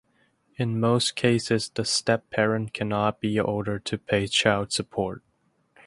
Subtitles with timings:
[0.55, 5.21] In most cases, the stepparent can not be ordered to pay child support.